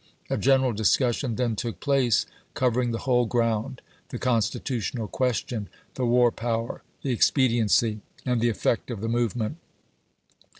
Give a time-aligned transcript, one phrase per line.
[0.31, 6.31] A general discussion then took place, covering the whole ground— the constitutional question, the war
[6.31, 9.57] power, the expediency, and the effect of the movement.